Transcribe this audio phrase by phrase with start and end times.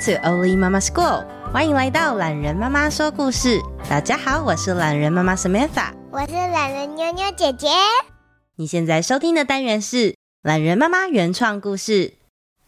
[0.00, 3.60] To Oli Mama School，欢迎来到懒人妈妈说故事。
[3.86, 7.68] 大家好，我是懒人妈妈 Samantha，我是懒人妞妞姐姐。
[8.56, 11.92] 你现在收听的单元是懒人妈妈原创故事《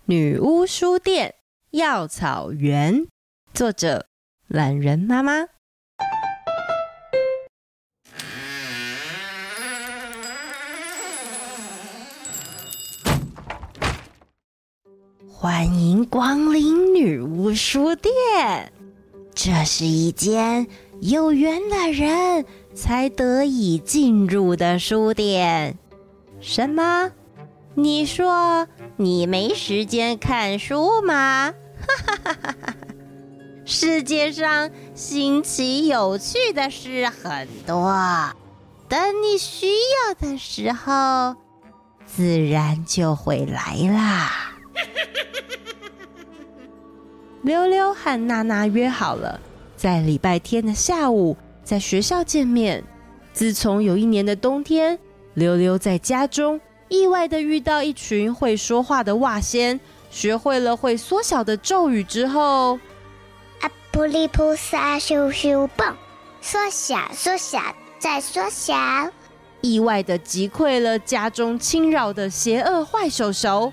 [0.04, 1.36] 女巫书店
[1.70, 2.96] 药草园》，
[3.54, 4.04] 作者
[4.46, 5.46] 懒人妈妈。
[15.42, 18.72] 欢迎光临女巫书店，
[19.34, 20.68] 这是一间
[21.00, 22.44] 有缘的人
[22.76, 25.76] 才得以进入的书店。
[26.40, 27.10] 什么？
[27.74, 31.52] 你说你没时间看书吗？
[31.80, 32.74] 哈哈哈哈哈哈！
[33.64, 37.92] 世界上新奇有趣的事很多，
[38.88, 41.34] 等你需要的时候，
[42.06, 44.41] 自然就会来啦。
[47.42, 49.40] 溜溜和娜娜约好了，
[49.76, 52.82] 在礼拜天的下午在学校见面。
[53.32, 54.96] 自从有一年的冬天，
[55.34, 62.78] 溜溜在家中意外的遇到一群会说话的蛙仙，学会了会缩小的咒语之后，
[63.60, 65.96] 阿布利菩萨咻咻蹦，
[66.40, 67.58] 缩小缩小
[67.98, 68.76] 再缩小，
[69.62, 73.72] 意外的击溃了家中侵扰的邪恶坏手手。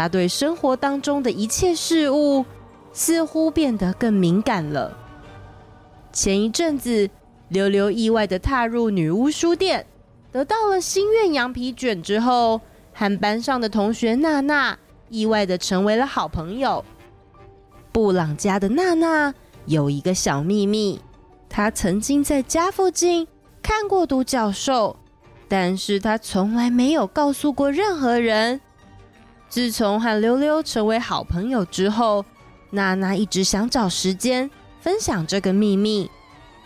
[0.00, 2.42] 他对生活当中的一切事物
[2.90, 4.96] 似乎变得更敏感了。
[6.10, 7.10] 前一阵子，
[7.50, 9.84] 溜溜意外的踏入女巫书店，
[10.32, 12.62] 得到了心愿羊皮卷之后，
[12.94, 14.78] 和班上的同学娜娜
[15.10, 16.82] 意外的成为了好朋友。
[17.92, 19.34] 布朗家的娜娜
[19.66, 20.98] 有一个小秘密，
[21.46, 23.28] 她曾经在家附近
[23.60, 24.96] 看过独角兽，
[25.46, 28.62] 但是她从来没有告诉过任何人。
[29.50, 32.24] 自从和溜溜成为好朋友之后，
[32.70, 34.48] 娜娜一直想找时间
[34.80, 36.08] 分享这个秘密，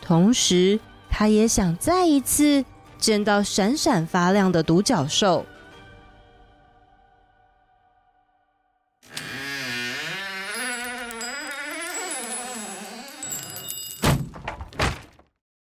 [0.02, 0.78] 同时
[1.08, 2.62] 她也想再一次
[2.98, 5.46] 见到闪闪发亮的独角兽。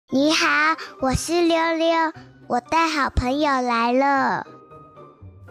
[0.09, 0.47] 你好，
[1.03, 2.13] 我是溜溜，
[2.47, 4.47] 我带好朋友来了。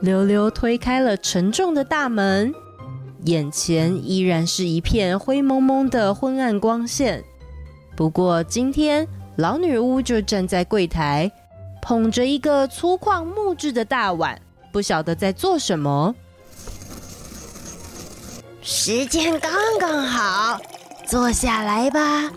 [0.01, 2.53] 溜溜推开了沉重的大门，
[3.25, 7.23] 眼前依然是一片灰蒙蒙的昏暗光线。
[7.95, 11.31] 不过今天老女巫就站在柜台，
[11.83, 14.41] 捧着一个粗犷木质的大碗，
[14.71, 16.15] 不晓得在做什么。
[18.63, 20.59] 时间刚刚好，
[21.05, 22.31] 坐下来吧。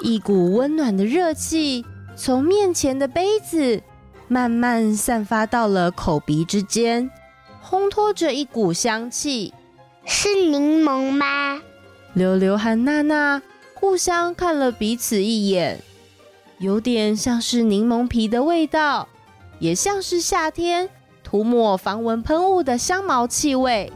[0.00, 1.84] 一股温暖的热气
[2.14, 3.82] 从面前的杯子。
[4.32, 7.10] 慢慢散发到了口鼻之间，
[7.68, 9.52] 烘托着一股香气。
[10.04, 11.60] 是柠檬吗？
[12.14, 13.42] 溜溜和娜娜
[13.74, 15.82] 互相看了彼此一眼，
[16.58, 19.08] 有点像是柠檬皮的味道，
[19.58, 20.88] 也像是夏天
[21.24, 23.92] 涂抹防蚊喷雾的香茅气味。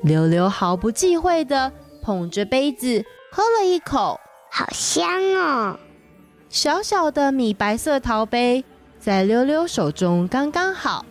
[0.00, 1.70] 溜溜毫不忌讳的
[2.00, 4.18] 捧着杯子喝了一口，
[4.50, 5.78] 好香哦！
[6.54, 8.64] 小小的米白色陶杯
[9.00, 11.04] 在溜溜手中刚刚好，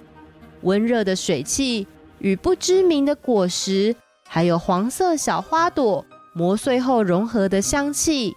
[0.61, 1.85] 温热的水汽
[2.19, 3.93] 与不知名的果实，
[4.25, 8.33] 还有黄色小花朵磨碎后融合的香气，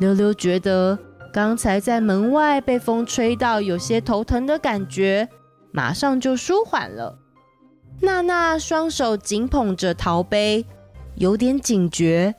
[0.00, 0.98] 溜溜觉得
[1.32, 5.28] 刚才在门外被风吹到有些头疼的感觉，
[5.70, 7.16] 马上就舒缓了。
[8.00, 10.66] 娜娜双手紧捧着陶杯，
[11.14, 12.34] 有点警觉，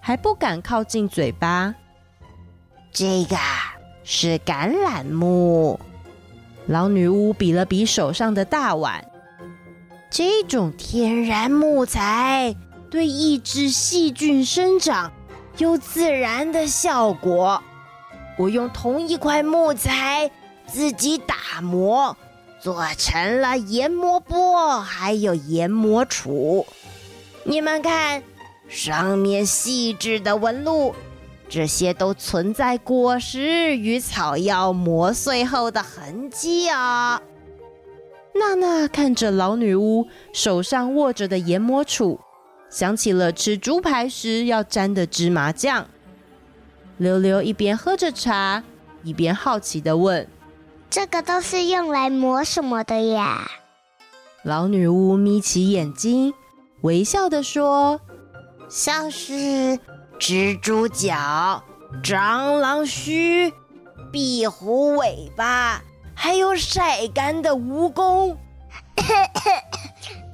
[0.00, 1.74] 还不敢靠近嘴巴。
[2.92, 3.36] 这个
[4.04, 5.78] 是橄榄木。
[6.66, 9.04] 老女巫比了比手上的大碗，
[10.10, 12.54] 这种天然木材
[12.90, 15.12] 对抑制细菌生长
[15.56, 17.62] 有自然的效果。
[18.36, 20.30] 我用同一块木材
[20.66, 22.16] 自己打磨，
[22.60, 26.66] 做成了研磨钵，还有研磨杵。
[27.44, 28.22] 你们看，
[28.68, 30.94] 上面细致的纹路。
[31.48, 37.22] 这些都存在果实与草药磨碎后的痕迹啊！
[38.34, 42.18] 娜娜看着老女巫手上握着的研磨杵，
[42.70, 45.86] 想起了吃猪排时要沾的芝麻酱。
[46.98, 48.62] 溜溜一边喝着茶，
[49.02, 50.28] 一边好奇的问
[50.90, 53.50] ：“这个都是用来磨什么的呀？”
[54.44, 56.34] 老女巫眯起眼睛，
[56.82, 58.00] 微笑的说
[58.68, 59.78] ：“像是……”
[60.18, 61.62] 蜘蛛脚、
[62.02, 63.52] 蟑螂须、
[64.10, 65.80] 壁虎尾巴，
[66.12, 68.36] 还有晒干的蜈蚣。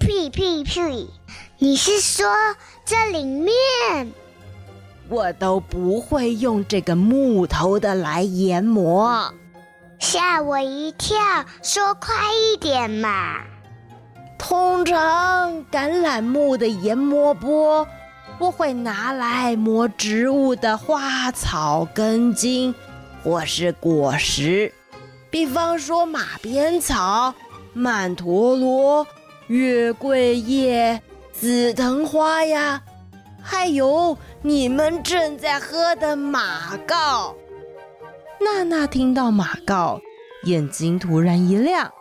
[0.00, 1.10] 屁 屁屁！
[1.58, 2.26] 你是说
[2.86, 3.52] 这里面？
[5.10, 9.34] 我都不会用这个木头的来研磨，
[9.98, 11.14] 吓我一跳！
[11.62, 13.42] 说快一点嘛！
[14.38, 17.86] 通常橄榄木的研磨钵，
[18.38, 22.74] 我会拿来磨植物的花草根茎，
[23.22, 24.72] 或是果实，
[25.30, 27.34] 比方说马鞭草、
[27.72, 29.06] 曼陀罗、
[29.46, 31.00] 月桂叶、
[31.32, 32.82] 紫藤花呀。
[33.46, 37.36] 还有你们正在喝的马告。
[38.40, 40.00] 娜娜听到马告，
[40.44, 41.92] 眼睛突然一亮。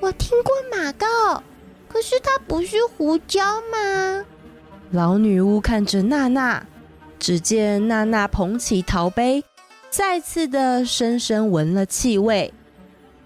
[0.00, 1.42] 我听过马告，
[1.88, 4.24] 可是它不是胡椒吗？
[4.92, 6.66] 老女巫看着娜娜，
[7.20, 9.44] 只见娜娜捧起陶杯，
[9.88, 12.52] 再次的深深闻了气味。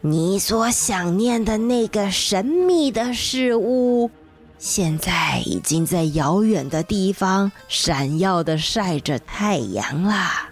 [0.03, 4.11] 你所想念的那个神秘的事物。
[4.59, 10.51] 现在已经在遥远的地方闪耀的晒着太阳啦。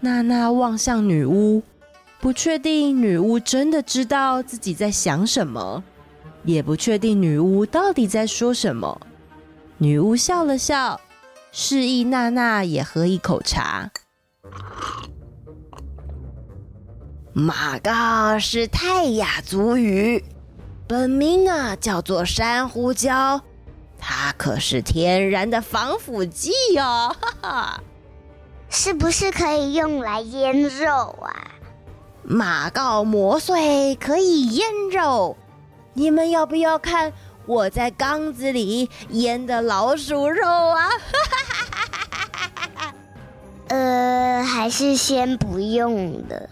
[0.00, 1.62] 娜娜望向女巫，
[2.20, 5.84] 不确定女巫真的知道自己在想什么，
[6.44, 9.00] 也不确定女巫到底在说什么。
[9.82, 11.00] 女巫笑了笑，
[11.50, 13.90] 示意娜娜也喝一口茶。
[17.32, 20.24] 马告是泰雅族语。
[20.86, 23.40] 本名啊，叫做珊瑚礁，
[23.98, 27.82] 它可是天然的防腐剂哦，哈哈。
[28.68, 31.50] 是不是可以用来腌肉啊？
[32.22, 35.36] 马告磨碎可以腌肉，
[35.94, 37.12] 你们要不要看
[37.52, 40.88] 我在缸子里腌的老鼠肉啊？
[43.68, 46.48] 呃，还是先不用的。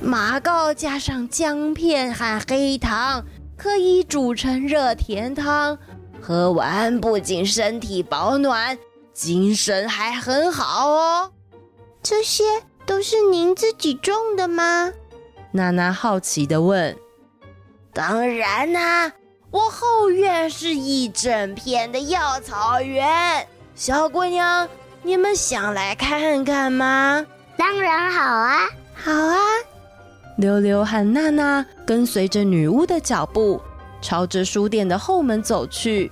[0.00, 3.24] 麻糕加上姜片和黑糖。
[3.56, 5.78] 可以煮成热甜汤，
[6.20, 8.76] 喝完不仅身体保暖，
[9.12, 11.30] 精神还很好哦。
[12.02, 12.42] 这些
[12.84, 14.92] 都是您自己种的吗？
[15.52, 16.96] 娜娜好奇地问。
[17.92, 19.12] 当然啦，
[19.54, 23.46] 我后院是一整片的药草园。
[23.76, 24.68] 小姑娘，
[25.04, 27.24] 你们想来看看吗？
[27.56, 28.66] 当然好啊，
[28.96, 29.38] 好啊。
[30.38, 33.62] 溜溜和娜娜跟随着女巫的脚步，
[34.02, 36.10] 朝着书店的后门走去。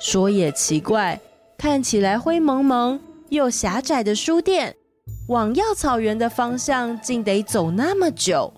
[0.00, 1.20] 说也奇怪，
[1.58, 2.98] 看起来灰蒙蒙
[3.28, 4.74] 又狭窄的书店，
[5.28, 8.52] 往药草园的方向竟得走那么久。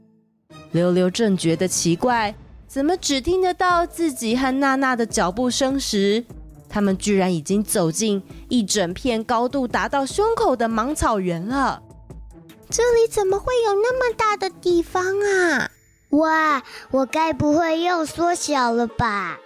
[0.72, 2.34] 溜溜正觉得奇怪，
[2.66, 6.24] 怎么只听得到自己和娜娜的脚步声时，
[6.68, 11.82] 他们居然已经走进一整片高度达到胸口的芒草原了。
[12.70, 15.70] 这里怎么会有那么大的地方啊？
[16.10, 19.38] 哇，我该不会又缩小了吧？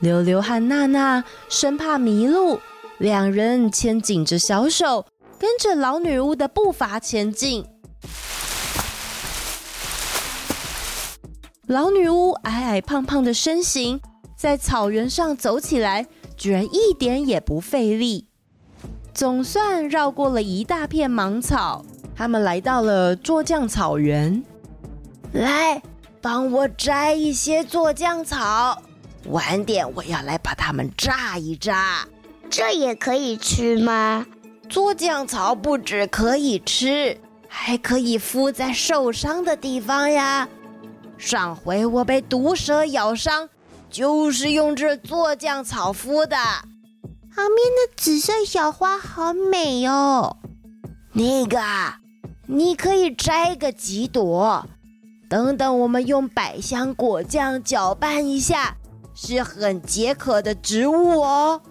[0.00, 2.60] 溜溜和娜娜生怕迷路，
[2.98, 5.06] 两人牵紧着小手，
[5.38, 7.64] 跟着老女巫的步伐前进。
[11.66, 14.00] 老女巫矮矮胖胖的身形，
[14.36, 16.06] 在草原上走起来。
[16.36, 18.28] 居然一点也不费力，
[19.12, 21.84] 总算绕过了一大片芒草。
[22.14, 24.44] 他们来到了酢浆草原，
[25.32, 25.82] 来
[26.22, 28.80] 帮我摘一些酢浆草。
[29.26, 32.06] 晚点我要来把它们炸一炸，
[32.48, 34.24] 这也可以吃吗？
[34.68, 40.48] 酢酱草不止可以吃，还可以敷在受伤的地方呀。
[41.16, 43.48] 上回我被毒蛇咬伤。
[43.90, 46.36] 就是用这做酱草敷的。
[46.36, 50.36] 旁边的紫色小花好美哦。
[51.14, 51.58] 那个，
[52.46, 54.66] 你可以摘个几朵。
[55.30, 58.76] 等等，我们用百香果酱搅拌一下，
[59.14, 61.62] 是很解渴的植物哦。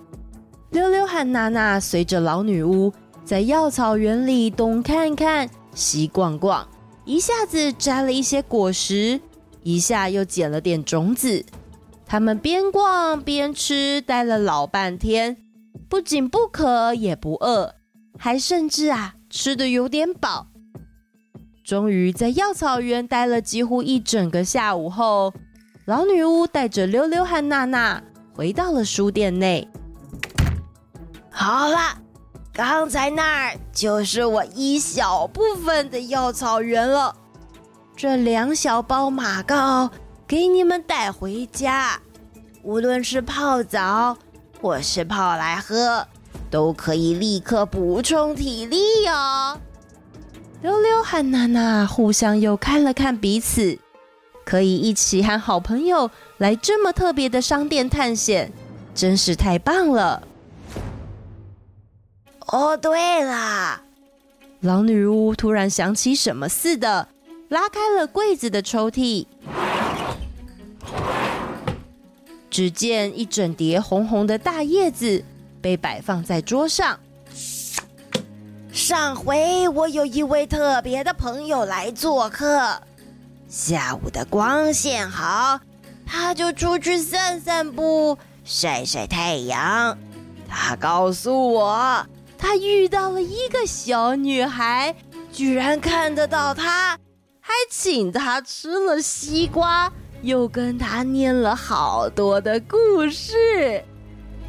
[0.70, 2.92] 溜溜和娜娜随着老女巫
[3.24, 6.68] 在药草园里东看看西逛逛，
[7.06, 9.20] 一下子摘了一些果实，
[9.64, 11.46] 一下又捡了点种子。
[12.06, 15.38] 他们边逛边吃，待了老半天，
[15.90, 17.76] 不仅不渴也不饿，
[18.18, 20.48] 还甚至啊吃的有点饱。
[21.66, 25.34] 终于在药草园待了几乎一整个下午后，
[25.86, 28.02] 老女巫带着溜溜和娜娜
[28.34, 29.68] 回到了书店内。
[31.40, 31.96] 好了，
[32.52, 37.16] 刚才那儿就是我一小部分的药草园了。
[37.96, 39.90] 这两小包马膏。
[40.28, 41.98] 给你们带回家，
[42.62, 44.18] 无论是泡澡
[44.62, 46.06] 或是泡来喝，
[46.52, 49.58] 都可以立刻补充体力哦。
[50.62, 53.80] 溜溜和娜娜互相又看了看彼此，
[54.44, 58.52] 可以一起和好朋友来这么特别的商店探险，
[58.94, 60.27] 真是太棒了。
[62.48, 63.82] 哦，对了，
[64.62, 67.10] 老女巫突然想起什么似的，
[67.50, 69.26] 拉开了柜子的抽屉，
[72.50, 75.24] 只见一整叠红红的大叶子
[75.62, 76.98] 被摆放在桌上。
[78.72, 82.82] 上回我有一位特别的朋友来做客，
[83.50, 85.60] 下午的光线好，
[86.06, 89.98] 他就出去散散步，晒晒太阳。
[90.48, 92.06] 他告诉我，
[92.38, 94.96] 他遇到了一个小女孩，
[95.32, 96.98] 居然看得到他，
[97.40, 99.92] 还请他吃了西瓜，
[100.22, 103.84] 又跟他念了好多的故事。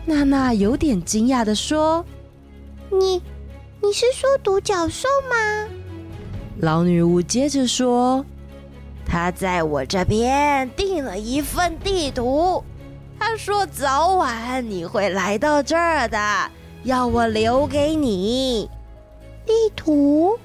[0.05, 2.05] 娜娜有点惊讶的说
[2.91, 3.23] ：“你。”
[3.81, 5.69] 你是说独角兽吗？
[6.59, 8.27] 老女巫接着说
[9.07, 12.65] ：“她在我这边订了一份地图，
[13.17, 16.51] 她说早晚你会来到这儿的，
[16.85, 18.69] 要我留给你。”
[19.47, 20.39] 地图？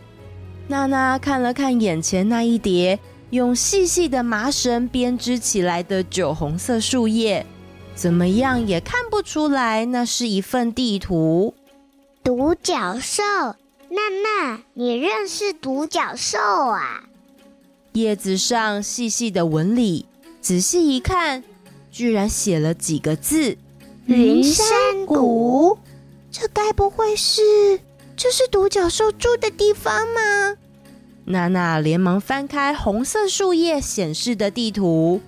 [0.68, 2.98] 娜娜看了看眼前那一叠
[3.32, 7.46] 用细细的麻绳编织起来的酒红色树叶，
[7.94, 11.54] 怎么样也看不出来那是一份地图。
[12.24, 13.22] 独角兽，
[13.90, 17.04] 娜娜，你认识独角兽啊？
[17.92, 20.06] 叶子上细细的纹理，
[20.40, 21.44] 仔细一看，
[21.92, 23.58] 居然写了几个字
[24.08, 25.78] ：“云山谷。”
[26.34, 27.80] 这该不会是
[28.18, 30.58] 这是独角兽住的地方吗？
[31.26, 35.22] 娜娜连忙翻开红色树叶显示的地图，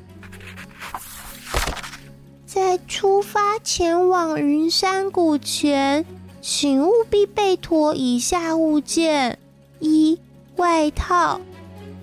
[2.46, 6.06] 在出发前往云山谷前。
[6.48, 9.40] 请务必备妥以下物件：
[9.80, 10.20] 一、
[10.58, 11.40] 外套；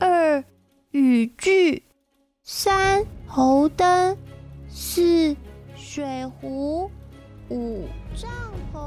[0.00, 0.42] 二、
[0.90, 1.82] 雨具；
[2.42, 4.16] 三、头灯；
[4.68, 5.36] 四、
[5.76, 6.90] 水壶；
[7.52, 8.30] 五、帐
[8.72, 8.80] 篷。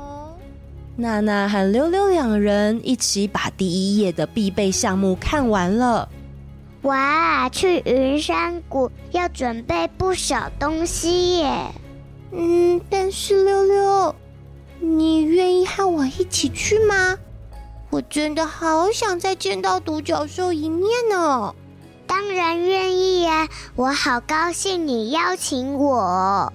[0.96, 6.10] 娜娜和溜溜两人一起把第一页的必备项目看完了。
[6.82, 11.72] 哇，去云山谷要准备不少东西耶！
[12.32, 14.16] 嗯，但是溜溜。
[14.80, 17.18] 你愿意和我一起去吗？
[17.92, 21.56] 我真的好想再见到独角兽一面哦！
[22.08, 26.52] 当然愿意呀，我好高兴你邀请我。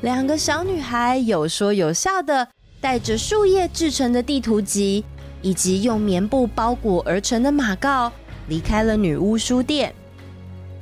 [0.00, 2.46] 两个小女孩有说有笑的，
[2.80, 5.04] 带着树叶制成的地图集，
[5.42, 8.12] 以及用棉布包裹而成的马告，
[8.46, 9.92] 离开了女巫书店。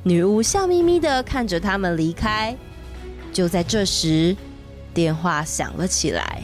[0.03, 2.55] 女巫笑眯眯的看着他们离开。
[3.33, 4.35] 就在这时，
[4.93, 6.43] 电话响了起来。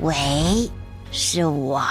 [0.00, 0.70] 喂，
[1.10, 1.82] 是我。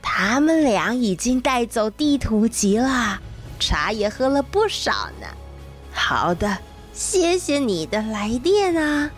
[0.00, 3.20] 他们俩已经带走地图集了，
[3.58, 5.26] 茶也喝了不少呢。
[5.92, 6.58] 好的，
[6.92, 9.10] 谢谢你的来电啊。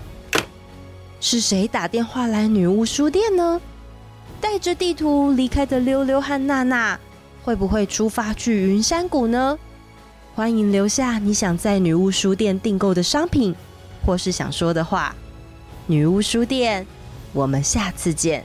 [1.21, 3.61] 是谁打电话来女巫书店呢？
[4.40, 6.99] 带着地图离开的溜溜和娜娜，
[7.43, 9.59] 会不会出发去云山谷呢？
[10.35, 13.54] 欢迎留下你想在女巫书店订购的商品，
[14.04, 15.14] 或是想说的话。
[15.87, 16.87] 女巫书店。
[17.33, 18.45] 我们下次见。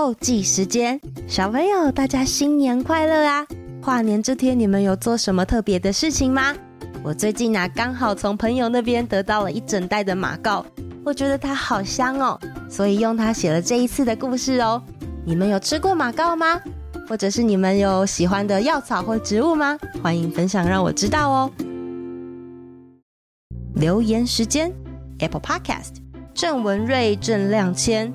[0.00, 3.46] 后记时间，小朋友，大家新年快乐啊！
[3.82, 6.54] 跨年这天，你们有做什么特别的事情吗？
[7.02, 10.64] 我最近呢，刚好从朋友那边得到了一整袋的马告，
[11.04, 14.82] 我觉得它好香哦，所以用它写了这一次的故事哦。
[15.22, 16.58] 你们有吃过马告吗？
[17.06, 19.78] 或者是你们有喜欢的药草或植物吗？
[20.02, 21.50] 欢迎分享，让我知道哦。
[23.74, 24.72] 留言时间
[25.18, 25.96] ，Apple Podcast，
[26.32, 28.10] 郑文瑞、郑亮谦，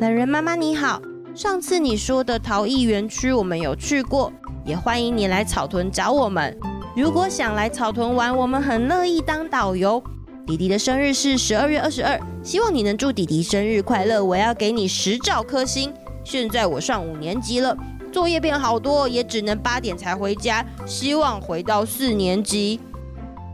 [0.00, 1.00] 懒人妈妈你好。
[1.34, 4.32] 上次你说的陶艺园区我们有去过，
[4.64, 6.56] 也欢迎你来草屯找我们。
[6.94, 10.00] 如果想来草屯玩，我们很乐意当导游。
[10.46, 14.24] 弟弟的生日是十二月二十二，希望你能祝弟弟生日快乐。
[14.24, 15.92] 我要给你十兆颗星。
[16.22, 17.76] 现在我上五年级了，
[18.12, 22.78] 作业变好多，也只能八点才回家，希望回到四年级。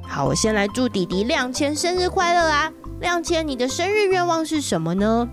[0.03, 2.71] 好，我先来祝弟弟亮千生日快乐啊！
[3.01, 5.27] 亮千，你的生日愿望是什么呢？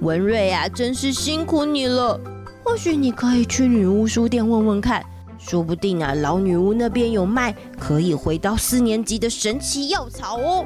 [0.00, 2.20] 文瑞啊，真是辛苦你了。
[2.62, 5.04] 或许你可以去女巫书店问问看，
[5.38, 10.64] 说不定啊，老女巫那边有卖可以回到四年级的神奇药草哦。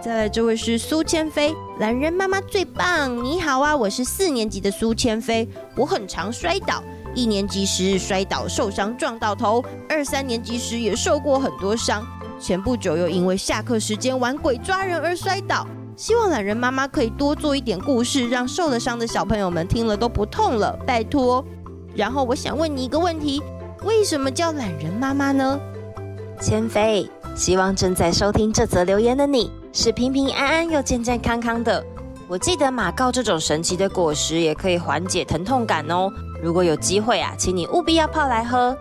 [0.00, 3.22] 再来，这位是苏千飞，懒人妈妈最棒。
[3.22, 6.82] 你好啊，我是四年级的苏千飞，我很常摔倒，
[7.14, 12.06] 一年级时摔倒受伤撞到头，二三年级时也受过很多伤。
[12.40, 15.66] 前不久又因为下课时间玩鬼抓人而摔倒。
[15.98, 21.44] 希望懒人妈妈可以多做一点故事，让受了伤的小朋友们听了都不痛了，拜托。
[21.92, 23.42] 然后我想问你一个问题：
[23.82, 25.58] 为什么叫懒人妈妈呢？
[26.40, 31.84] 千飞，希望正在收听这则留言的你是平平安安又健健康康的。
[32.28, 36.08] 我记得马告这种神奇的果实也可以缓解疼痛感哦。
[36.40, 38.78] 如果有机会啊，请你务必要泡来喝。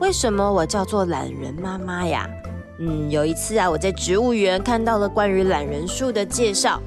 [0.00, 2.26] 为什么我叫做懒人妈妈呀？
[2.80, 6.80] 嗯，有一次啊，我在植物园看到了关于懒人树的介绍。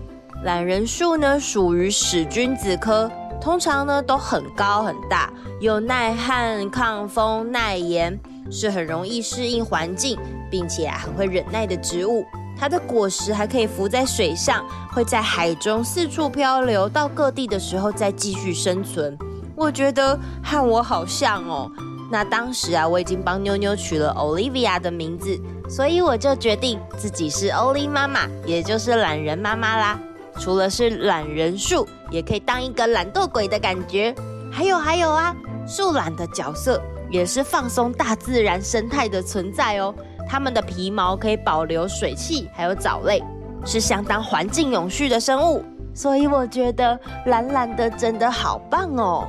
[0.45, 8.17] 懒人树呢，属于使君子科，通常呢都很高很大，又耐旱、抗风、耐盐，
[8.50, 10.17] 是很容易适应环境，
[10.50, 12.24] 并且很会忍耐的植物。
[12.57, 19.17] 它的果实还可以浮在水上，会在海中四处漂流，到各地的时候再继续生存。
[19.55, 21.69] 我觉得和我好像哦。
[22.12, 25.39] 那当时啊，我已经帮妞妞取了 Olivia 的名字。
[25.70, 29.98] 所以我就决定自己是欧丽妈妈，也就是懒人妈妈啦。
[30.38, 34.13] 除了是懒人树，也可以当一个懒惰鬼的感觉。
[34.51, 35.34] 还有还有啊，
[35.65, 39.96] 树懒的角色也是放松大自然生态的存在哦。
[40.27, 43.24] 它们的皮毛可以保留水汽，还有藻类，
[43.65, 45.63] 是相当环境永续的生物。
[45.94, 49.27] 所以我觉得懒懒的真的好棒哦。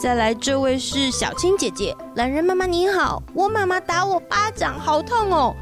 [0.00, 5.54] 再来，这位是小青姐姐，懒人妈妈你好，我妈妈打我巴掌，好痛哦。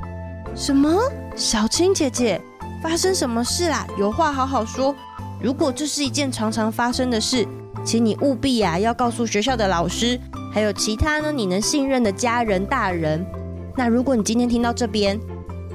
[0.55, 0.97] 什么？
[1.35, 2.41] 小青姐姐，
[2.81, 3.85] 发生什么事啦？
[3.99, 4.95] 有话好好说。
[5.43, 7.45] 如果这是一件常常发生的事，
[7.85, 10.17] 请你务必啊要告诉学校的老师，
[10.53, 13.27] 还有其他呢你能信任的家人大人。
[13.77, 15.19] 那如果你今天听到这边，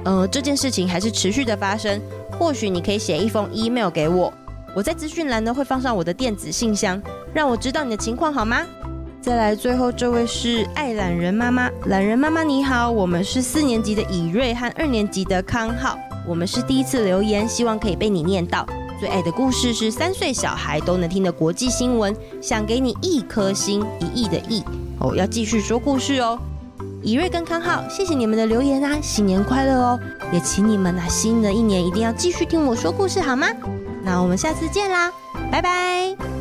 [0.06, 2.00] 呃，这件事情还是持续的发生，
[2.38, 4.32] 或许你可以写一封 email 给我。
[4.74, 7.00] 我在资讯栏呢会放上我的电子信箱，
[7.34, 8.62] 让我知道你的情况好吗？
[9.20, 18.66] 再来，最后这位是爱懒人妈妈，懒人妈妈你好，我们是四年级的以瑞和二年级的康浩，我们是第一次留言，希望可以被你念到。
[19.00, 24.62] 最爱的故事是三岁小孩都能听的国际新闻，想给你一颗心，一亿的亿
[25.00, 26.38] 哦，要继续说故事哦。
[27.02, 30.00] 以瑞跟康浩，谢谢你们的留言啊，新年快乐哦！
[30.32, 33.48] 也请你们啊，新的一年一定要继续听我说故事好吗？
[34.02, 35.10] 那我们下次见啦，
[35.50, 36.33] 拜拜。